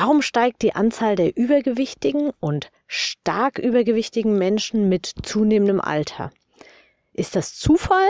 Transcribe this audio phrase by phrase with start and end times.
[0.00, 6.30] Warum steigt die Anzahl der übergewichtigen und stark übergewichtigen Menschen mit zunehmendem Alter?
[7.14, 8.06] Ist das Zufall?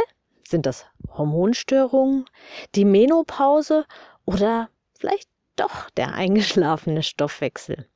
[0.46, 0.84] Sind das
[1.16, 2.27] Hormonstörungen?
[2.74, 3.87] Die Menopause?
[4.27, 7.88] Oder vielleicht doch der eingeschlafene Stoffwechsel?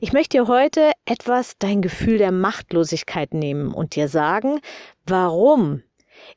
[0.00, 4.60] Ich möchte dir heute etwas dein Gefühl der Machtlosigkeit nehmen und dir sagen,
[5.04, 5.82] warum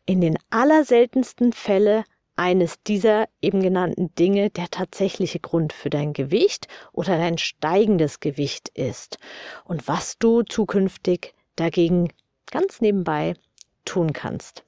[0.07, 2.03] in den allerseltensten Fällen
[2.35, 8.69] eines dieser eben genannten Dinge der tatsächliche Grund für dein Gewicht oder dein steigendes Gewicht
[8.69, 9.17] ist
[9.63, 12.11] und was du zukünftig dagegen
[12.51, 13.35] ganz nebenbei
[13.85, 14.63] tun kannst.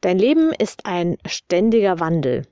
[0.00, 2.46] Dein Leben ist ein ständiger Wandel.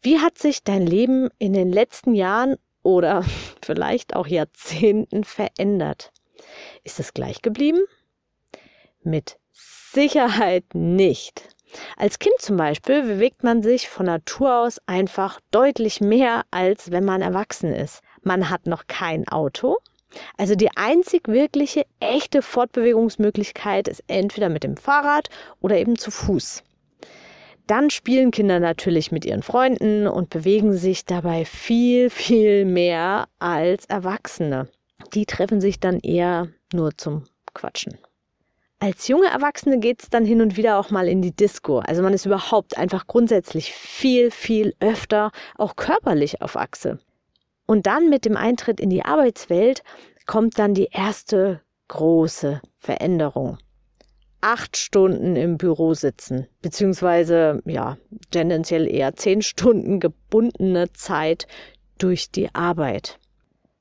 [0.00, 3.24] Wie hat sich dein Leben in den letzten Jahren oder
[3.62, 6.12] vielleicht auch Jahrzehnten verändert?
[6.82, 7.82] Ist es gleich geblieben?
[9.02, 11.54] Mit Sicherheit nicht.
[11.96, 17.04] Als Kind zum Beispiel bewegt man sich von Natur aus einfach deutlich mehr, als wenn
[17.04, 18.00] man erwachsen ist.
[18.22, 19.78] Man hat noch kein Auto.
[20.36, 25.28] Also die einzig wirkliche, echte Fortbewegungsmöglichkeit ist entweder mit dem Fahrrad
[25.60, 26.62] oder eben zu Fuß.
[27.66, 33.86] Dann spielen Kinder natürlich mit ihren Freunden und bewegen sich dabei viel, viel mehr als
[33.86, 34.68] Erwachsene.
[35.14, 37.98] Die treffen sich dann eher nur zum Quatschen.
[38.82, 41.78] Als junge Erwachsene geht es dann hin und wieder auch mal in die Disco.
[41.78, 46.98] Also man ist überhaupt einfach grundsätzlich viel, viel öfter auch körperlich auf Achse.
[47.64, 49.84] Und dann mit dem Eintritt in die Arbeitswelt
[50.26, 53.58] kommt dann die erste große Veränderung.
[54.40, 57.98] Acht Stunden im Büro sitzen, beziehungsweise ja,
[58.32, 61.46] tendenziell eher zehn Stunden gebundene Zeit
[61.98, 63.20] durch die Arbeit.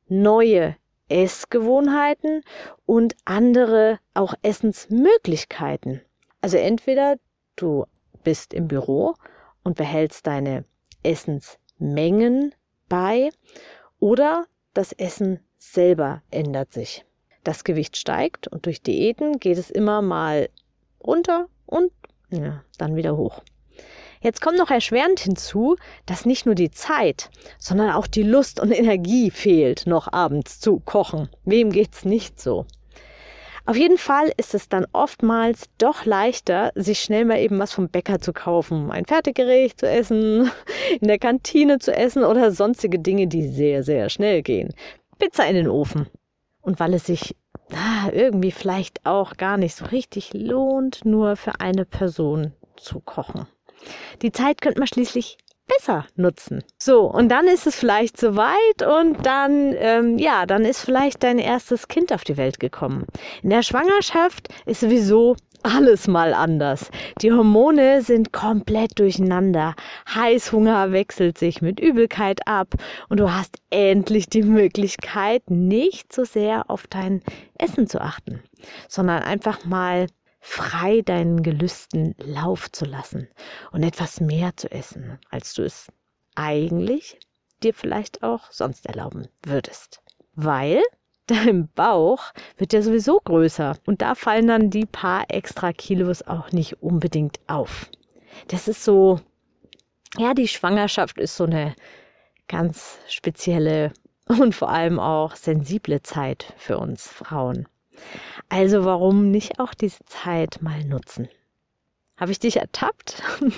[0.07, 0.75] Neue
[1.11, 2.43] Essgewohnheiten
[2.85, 6.01] und andere auch Essensmöglichkeiten.
[6.41, 7.17] Also entweder
[7.55, 7.85] du
[8.23, 9.15] bist im Büro
[9.63, 10.65] und behältst deine
[11.03, 12.55] Essensmengen
[12.89, 13.29] bei
[13.99, 17.05] oder das Essen selber ändert sich.
[17.43, 20.49] Das Gewicht steigt und durch Diäten geht es immer mal
[21.03, 21.91] runter und
[22.29, 23.41] ja, dann wieder hoch.
[24.21, 28.71] Jetzt kommt noch erschwerend hinzu, dass nicht nur die Zeit, sondern auch die Lust und
[28.71, 31.29] Energie fehlt, noch abends zu kochen.
[31.43, 32.65] Wem geht's nicht so?
[33.65, 37.89] Auf jeden Fall ist es dann oftmals doch leichter, sich schnell mal eben was vom
[37.89, 40.51] Bäcker zu kaufen, ein Fertiggericht zu essen,
[41.01, 44.73] in der Kantine zu essen oder sonstige Dinge, die sehr, sehr schnell gehen.
[45.17, 46.07] Pizza in den Ofen.
[46.61, 47.35] Und weil es sich
[47.71, 53.47] ah, irgendwie vielleicht auch gar nicht so richtig lohnt, nur für eine Person zu kochen.
[54.21, 55.37] Die Zeit könnte man schließlich
[55.67, 56.63] besser nutzen.
[56.77, 61.39] So, und dann ist es vielleicht soweit und dann, ähm, ja, dann ist vielleicht dein
[61.39, 63.05] erstes Kind auf die Welt gekommen.
[63.41, 66.89] In der Schwangerschaft ist sowieso alles mal anders.
[67.21, 69.75] Die Hormone sind komplett durcheinander.
[70.13, 72.73] Heißhunger wechselt sich mit Übelkeit ab
[73.09, 77.21] und du hast endlich die Möglichkeit, nicht so sehr auf dein
[77.57, 78.41] Essen zu achten,
[78.87, 80.07] sondern einfach mal
[80.41, 83.29] frei deinen Gelüsten Lauf zu lassen
[83.71, 85.87] und etwas mehr zu essen, als du es
[86.35, 87.19] eigentlich
[87.63, 90.01] dir vielleicht auch sonst erlauben würdest.
[90.33, 90.81] Weil
[91.27, 96.51] dein Bauch wird ja sowieso größer und da fallen dann die paar extra Kilos auch
[96.51, 97.89] nicht unbedingt auf.
[98.47, 99.19] Das ist so,
[100.17, 101.75] ja, die Schwangerschaft ist so eine
[102.47, 103.93] ganz spezielle
[104.27, 107.67] und vor allem auch sensible Zeit für uns Frauen.
[108.49, 111.29] Also warum nicht auch diese Zeit mal nutzen?
[112.17, 113.21] Habe ich dich ertappt?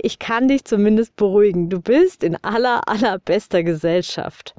[0.00, 1.70] Ich kann dich zumindest beruhigen.
[1.70, 4.54] Du bist in aller, allerbester Gesellschaft.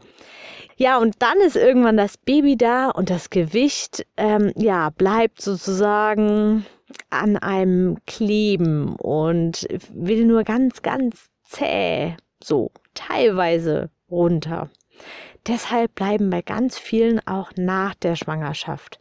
[0.76, 6.66] Ja, und dann ist irgendwann das Baby da und das Gewicht, ähm, ja, bleibt sozusagen
[7.10, 14.70] an einem kleben und will nur ganz, ganz zäh, so teilweise runter.
[15.48, 19.00] Deshalb bleiben bei ganz vielen auch nach der Schwangerschaft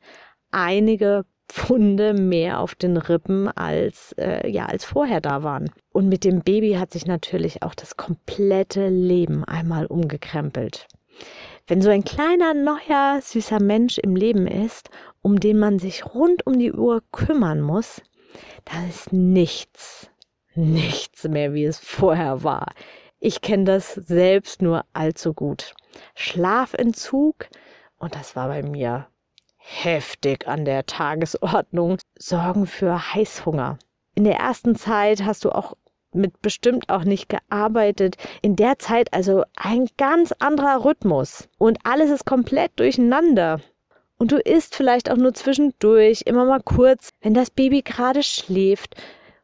[0.50, 5.70] einige Pfunde mehr auf den Rippen als äh, ja als vorher da waren.
[5.93, 10.87] Und mit dem Baby hat sich natürlich auch das komplette Leben einmal umgekrempelt.
[11.67, 14.90] Wenn so ein kleiner neuer süßer Mensch im Leben ist,
[15.23, 18.02] um den man sich rund um die Uhr kümmern muss,
[18.64, 20.11] dann ist nichts,
[20.55, 22.73] nichts mehr wie es vorher war.
[23.20, 25.75] Ich kenne das selbst nur allzu gut.
[26.15, 27.49] Schlafentzug
[27.99, 29.06] und das war bei mir
[29.56, 33.79] heftig an der Tagesordnung, sorgen für Heißhunger.
[34.15, 35.75] In der ersten Zeit hast du auch
[36.12, 38.17] mit bestimmt auch nicht gearbeitet.
[38.41, 43.61] In der Zeit also ein ganz anderer Rhythmus und alles ist komplett durcheinander.
[44.17, 48.97] Und du isst vielleicht auch nur zwischendurch, immer mal kurz, wenn das Baby gerade schläft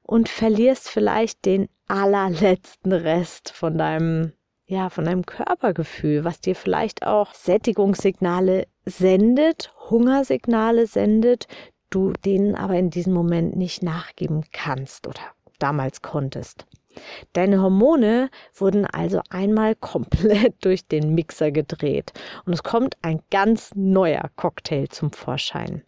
[0.03, 4.33] und verlierst vielleicht den allerletzten Rest von deinem
[4.67, 11.47] ja, von deinem Körpergefühl, was dir vielleicht auch Sättigungssignale sendet, Hungersignale sendet,
[11.91, 15.21] du denen aber in diesem Moment nicht nachgeben kannst oder
[15.59, 16.67] damals konntest.
[17.33, 22.13] Deine Hormone wurden also einmal komplett durch den Mixer gedreht
[22.47, 25.83] und es kommt ein ganz neuer Cocktail zum Vorschein.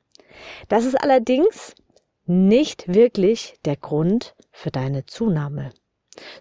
[0.69, 1.75] Das ist allerdings
[2.27, 5.71] nicht wirklich der Grund für deine Zunahme,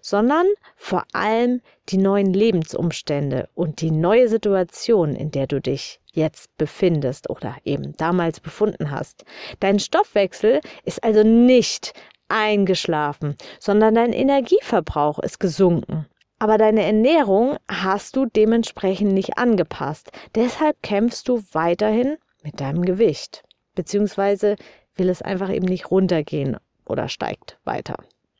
[0.02, 0.46] sondern
[0.76, 7.30] vor allem die neuen Lebensumstände und die neue Situation, in der du dich jetzt befindest
[7.30, 9.24] oder eben damals befunden hast.
[9.60, 11.92] Dein Stoffwechsel ist also nicht
[12.28, 16.06] eingeschlafen, sondern dein Energieverbrauch ist gesunken.
[16.38, 20.10] Aber deine Ernährung hast du dementsprechend nicht angepasst.
[20.34, 23.42] Deshalb kämpfst du weiterhin mit deinem Gewicht.
[23.74, 24.56] Beziehungsweise
[24.96, 27.96] will es einfach eben nicht runtergehen oder steigt weiter.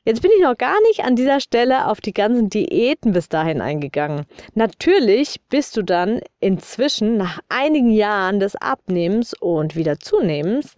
[0.07, 3.59] Jetzt bin ich noch gar nicht an dieser Stelle auf die ganzen Diäten bis dahin
[3.59, 4.25] eingegangen.
[4.53, 10.75] Natürlich bist du dann inzwischen nach einigen Jahren des Abnehmens und wieder Zunehmens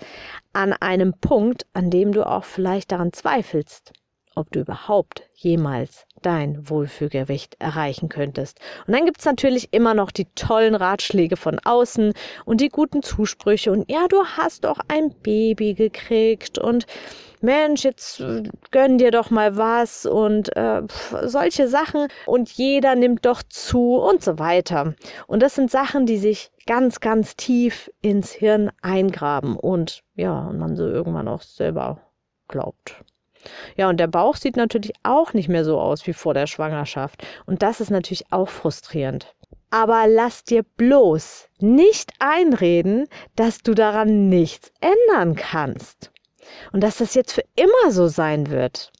[0.51, 3.93] an einem Punkt, an dem du auch vielleicht daran zweifelst,
[4.33, 8.59] ob du überhaupt jemals dein Wohlfühlgewicht erreichen könntest.
[8.87, 12.13] Und dann gibt es natürlich immer noch die tollen Ratschläge von außen
[12.45, 16.85] und die guten Zusprüche und ja, du hast doch ein Baby gekriegt und
[17.41, 20.81] Mensch, jetzt äh, gönn dir doch mal was und äh,
[21.23, 24.93] solche Sachen und jeder nimmt doch zu und so weiter.
[25.27, 30.59] Und das sind Sachen, die sich ganz, ganz tief ins Hirn eingraben und ja, und
[30.59, 32.01] man so irgendwann auch selber
[32.49, 33.03] glaubt.
[33.75, 37.23] Ja, und der Bauch sieht natürlich auch nicht mehr so aus wie vor der Schwangerschaft.
[37.45, 39.33] Und das ist natürlich auch frustrierend.
[39.71, 46.11] Aber lass dir bloß nicht einreden, dass du daran nichts ändern kannst.
[46.71, 48.91] Und dass das jetzt für immer so sein wird.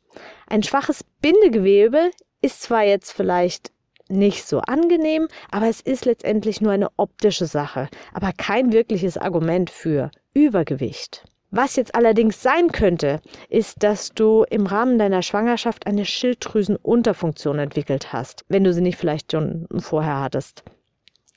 [0.47, 2.11] Ein schwaches Bindegewebe
[2.41, 3.71] ist zwar jetzt vielleicht
[4.09, 9.69] nicht so angenehm, aber es ist letztendlich nur eine optische Sache, aber kein wirkliches Argument
[9.69, 11.25] für Übergewicht.
[11.51, 18.13] Was jetzt allerdings sein könnte, ist, dass du im Rahmen deiner Schwangerschaft eine Schilddrüsenunterfunktion entwickelt
[18.13, 20.63] hast, wenn du sie nicht vielleicht schon vorher hattest.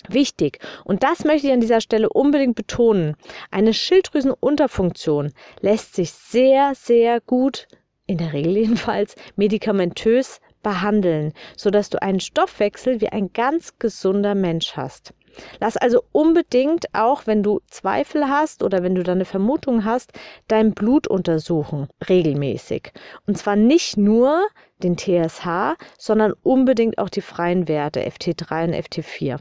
[0.08, 3.16] Wichtig, und das möchte ich an dieser Stelle unbedingt betonen,
[3.50, 7.68] eine Schilddrüsenunterfunktion lässt sich sehr, sehr gut,
[8.06, 14.76] in der Regel jedenfalls, medikamentös behandeln, sodass du einen Stoffwechsel wie ein ganz gesunder Mensch
[14.76, 15.14] hast.
[15.60, 20.12] Lass also unbedingt, auch wenn du Zweifel hast oder wenn du da eine Vermutung hast,
[20.48, 22.92] dein Blut untersuchen, regelmäßig.
[23.26, 24.46] Und zwar nicht nur
[24.82, 29.38] den TSH, sondern unbedingt auch die freien Werte FT3 und FT4.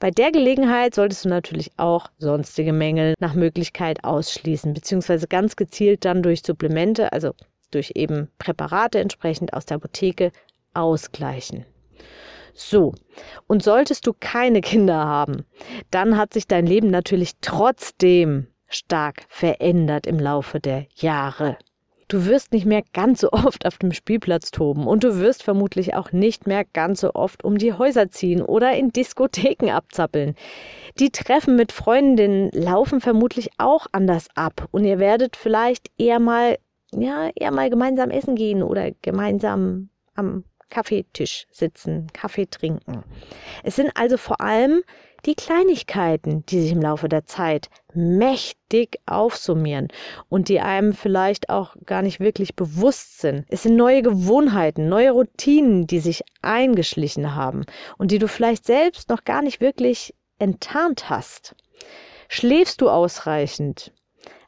[0.00, 6.04] Bei der Gelegenheit solltest du natürlich auch sonstige Mängel nach Möglichkeit ausschließen, beziehungsweise ganz gezielt
[6.04, 7.32] dann durch Supplemente, also
[7.70, 10.30] durch eben Präparate entsprechend aus der Apotheke
[10.74, 11.64] ausgleichen.
[12.54, 12.94] So,
[13.46, 15.44] und solltest du keine Kinder haben,
[15.90, 21.56] dann hat sich dein Leben natürlich trotzdem stark verändert im Laufe der Jahre.
[22.08, 25.94] Du wirst nicht mehr ganz so oft auf dem Spielplatz toben und du wirst vermutlich
[25.94, 30.34] auch nicht mehr ganz so oft um die Häuser ziehen oder in Diskotheken abzappeln.
[30.98, 36.58] Die Treffen mit Freundinnen laufen vermutlich auch anders ab und ihr werdet vielleicht eher mal,
[36.94, 43.04] ja, eher mal gemeinsam essen gehen oder gemeinsam am Kaffeetisch sitzen, Kaffee trinken.
[43.62, 44.82] Es sind also vor allem
[45.26, 49.88] die Kleinigkeiten, die sich im Laufe der Zeit mächtig aufsummieren
[50.30, 53.44] und die einem vielleicht auch gar nicht wirklich bewusst sind.
[53.50, 57.66] Es sind neue Gewohnheiten, neue Routinen, die sich eingeschlichen haben
[57.98, 61.54] und die du vielleicht selbst noch gar nicht wirklich enttarnt hast.
[62.28, 63.92] Schläfst du ausreichend?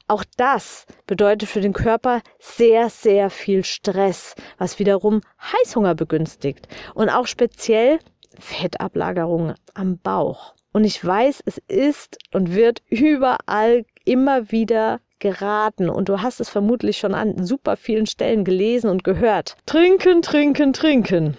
[0.07, 7.09] Auch das bedeutet für den Körper sehr, sehr viel Stress, was wiederum Heißhunger begünstigt und
[7.09, 7.99] auch speziell
[8.39, 10.55] Fettablagerungen am Bauch.
[10.73, 16.51] Und ich weiß, es ist und wird überall immer wieder geraten und du hast es
[16.51, 19.57] vermutlich schon an super vielen Stellen gelesen und gehört.
[19.65, 21.39] Trinken, trinken, trinken.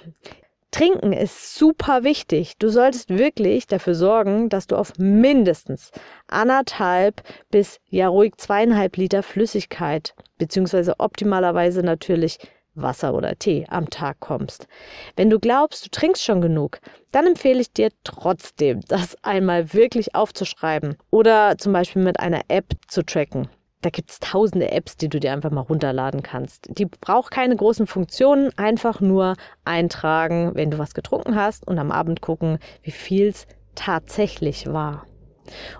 [0.76, 2.58] Trinken ist super wichtig.
[2.60, 5.92] Du solltest wirklich dafür sorgen, dass du auf mindestens
[6.28, 12.40] anderthalb bis ja ruhig zweieinhalb Liter Flüssigkeit, beziehungsweise optimalerweise natürlich
[12.74, 14.68] Wasser oder Tee am Tag kommst.
[15.16, 16.80] Wenn du glaubst, du trinkst schon genug,
[17.14, 22.66] dann empfehle ich dir trotzdem, das einmal wirklich aufzuschreiben oder zum Beispiel mit einer App
[22.90, 23.48] zu tracken.
[23.82, 26.68] Da gibt es tausende Apps, die du dir einfach mal runterladen kannst.
[26.78, 31.92] Die braucht keine großen Funktionen, einfach nur eintragen, wenn du was getrunken hast und am
[31.92, 35.06] Abend gucken, wie viel es tatsächlich war.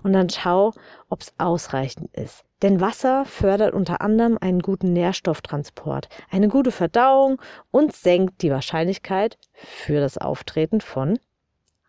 [0.04, 0.74] Und dann schau,
[1.10, 2.44] ob es ausreichend ist.
[2.62, 9.38] Denn Wasser fördert unter anderem einen guten Nährstofftransport, eine gute Verdauung und senkt die Wahrscheinlichkeit
[9.54, 11.20] für das Auftreten von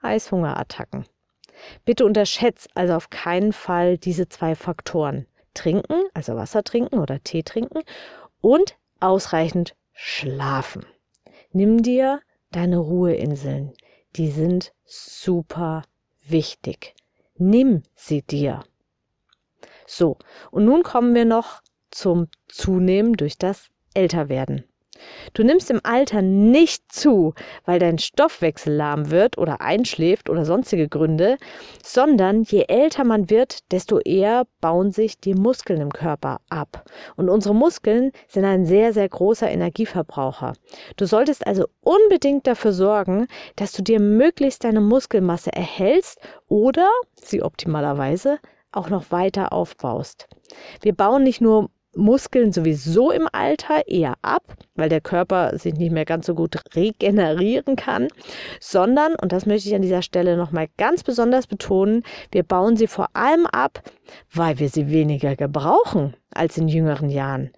[0.02, 1.04] Heißhungerattacken.
[1.84, 5.26] Bitte unterschätzt also auf keinen Fall diese zwei Faktoren.
[5.56, 7.82] Trinken, also Wasser trinken oder Tee trinken
[8.40, 10.86] und ausreichend schlafen.
[11.52, 12.20] Nimm dir
[12.52, 13.72] deine Ruheinseln.
[14.14, 15.82] Die sind super
[16.26, 16.94] wichtig.
[17.36, 18.64] Nimm sie dir.
[19.86, 20.18] So,
[20.50, 24.64] und nun kommen wir noch zum Zunehmen durch das Älterwerden.
[25.34, 27.34] Du nimmst im Alter nicht zu,
[27.64, 31.36] weil dein Stoffwechsel lahm wird oder einschläft oder sonstige Gründe,
[31.82, 36.84] sondern je älter man wird, desto eher bauen sich die Muskeln im Körper ab.
[37.16, 40.54] Und unsere Muskeln sind ein sehr, sehr großer Energieverbraucher.
[40.96, 43.26] Du solltest also unbedingt dafür sorgen,
[43.56, 48.38] dass du dir möglichst deine Muskelmasse erhältst oder sie optimalerweise
[48.72, 50.28] auch noch weiter aufbaust.
[50.82, 54.42] Wir bauen nicht nur Muskeln sowieso im Alter eher ab,
[54.74, 58.08] weil der Körper sich nicht mehr ganz so gut regenerieren kann,
[58.60, 62.86] sondern, und das möchte ich an dieser Stelle nochmal ganz besonders betonen, wir bauen sie
[62.86, 63.82] vor allem ab,
[64.32, 67.50] weil wir sie weniger gebrauchen als in jüngeren Jahren.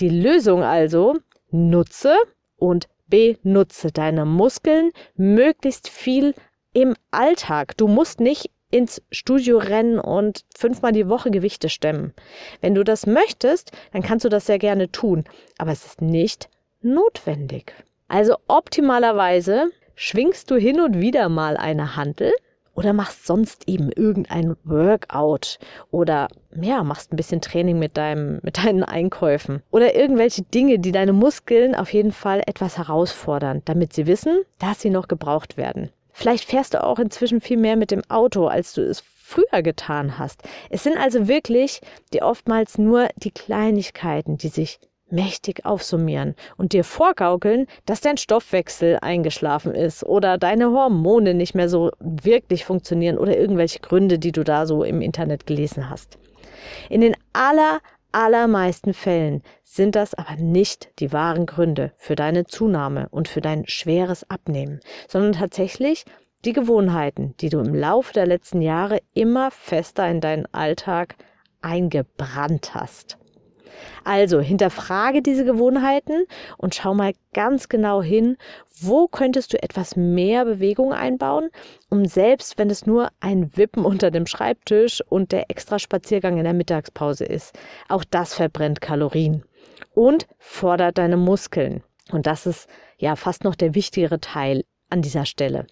[0.00, 1.16] Die Lösung also,
[1.50, 2.14] nutze
[2.56, 6.34] und benutze deine Muskeln möglichst viel
[6.72, 7.76] im Alltag.
[7.76, 12.12] Du musst nicht ins Studio rennen und fünfmal die Woche Gewichte stemmen.
[12.60, 15.22] Wenn du das möchtest, dann kannst du das sehr gerne tun,
[15.58, 16.48] aber es ist nicht
[16.82, 17.72] notwendig.
[18.08, 22.32] Also optimalerweise schwingst du hin und wieder mal eine Handel
[22.74, 25.60] oder machst sonst eben irgendein Workout
[25.92, 26.26] oder
[26.60, 31.12] ja, machst ein bisschen Training mit deinem mit deinen Einkäufen oder irgendwelche Dinge, die deine
[31.12, 35.90] Muskeln auf jeden Fall etwas herausfordern, damit sie wissen, dass sie noch gebraucht werden.
[36.14, 40.16] Vielleicht fährst du auch inzwischen viel mehr mit dem Auto, als du es früher getan
[40.16, 40.42] hast.
[40.70, 41.80] Es sind also wirklich
[42.12, 44.78] die oftmals nur die Kleinigkeiten, die sich
[45.10, 51.68] mächtig aufsummieren und dir vorgaukeln, dass dein Stoffwechsel eingeschlafen ist oder deine Hormone nicht mehr
[51.68, 56.18] so wirklich funktionieren oder irgendwelche Gründe, die du da so im Internet gelesen hast.
[56.88, 57.80] In den aller,
[58.14, 63.66] allermeisten Fällen sind das aber nicht die wahren Gründe für deine Zunahme und für dein
[63.66, 66.04] schweres Abnehmen, sondern tatsächlich
[66.44, 71.16] die Gewohnheiten, die du im Laufe der letzten Jahre immer fester in deinen Alltag
[71.60, 73.18] eingebrannt hast.
[74.04, 76.26] Also hinterfrage diese Gewohnheiten
[76.58, 78.36] und schau mal ganz genau hin,
[78.80, 81.50] wo könntest du etwas mehr Bewegung einbauen,
[81.90, 86.44] um selbst wenn es nur ein Wippen unter dem Schreibtisch und der extra Spaziergang in
[86.44, 87.58] der Mittagspause ist.
[87.88, 89.44] Auch das verbrennt Kalorien
[89.94, 91.82] und fordert deine Muskeln.
[92.12, 95.66] Und das ist ja fast noch der wichtigere Teil an dieser Stelle.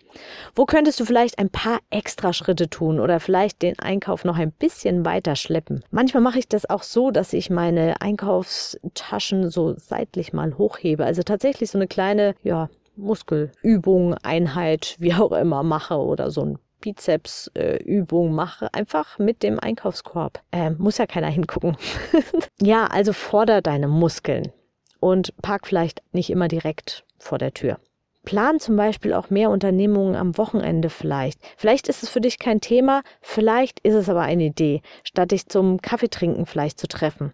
[0.56, 4.50] Wo könntest du vielleicht ein paar extra Schritte tun oder vielleicht den Einkauf noch ein
[4.50, 5.84] bisschen weiter schleppen?
[5.92, 11.04] Manchmal mache ich das auch so, dass ich meine Einkaufstaschen so seitlich mal hochhebe.
[11.04, 16.58] Also tatsächlich so eine kleine, ja, Muskelübung, Einheit, wie auch immer mache oder so ein
[16.80, 20.42] Bizepsübung äh, mache, einfach mit dem Einkaufskorb.
[20.50, 21.76] Äh, muss ja keiner hingucken.
[22.60, 24.50] ja, also forder deine Muskeln
[24.98, 27.78] und park vielleicht nicht immer direkt vor der Tür.
[28.24, 31.40] Plan zum Beispiel auch mehr Unternehmungen am Wochenende vielleicht.
[31.56, 35.46] Vielleicht ist es für dich kein Thema, vielleicht ist es aber eine Idee, statt dich
[35.48, 37.32] zum Kaffeetrinken vielleicht zu treffen.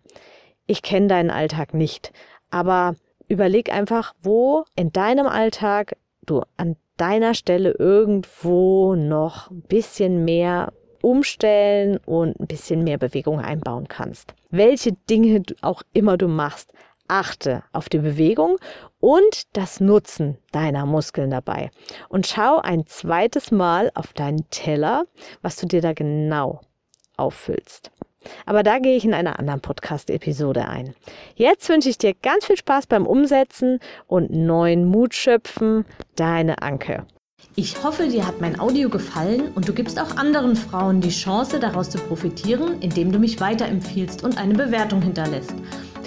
[0.66, 2.12] Ich kenne deinen Alltag nicht,
[2.50, 2.95] aber
[3.28, 10.73] überleg einfach, wo in deinem Alltag du an deiner Stelle irgendwo noch ein bisschen mehr
[11.00, 14.35] umstellen und ein bisschen mehr Bewegung einbauen kannst.
[14.50, 16.73] Welche Dinge auch immer du machst,
[17.09, 18.59] achte auf die Bewegung
[19.00, 21.71] und das Nutzen deiner Muskeln dabei.
[22.09, 25.05] Und schau ein zweites Mal auf deinen Teller,
[25.43, 26.61] was du dir da genau
[27.17, 27.91] auffüllst.
[28.47, 30.95] Aber da gehe ich in einer anderen Podcast-Episode ein.
[31.35, 35.85] Jetzt wünsche ich dir ganz viel Spaß beim Umsetzen und neuen Mut schöpfen.
[36.17, 37.07] Deine Anke.
[37.55, 41.61] Ich hoffe, dir hat mein Audio gefallen und du gibst auch anderen Frauen die Chance,
[41.61, 45.55] daraus zu profitieren, indem du mich weiterempfiehlst und eine Bewertung hinterlässt.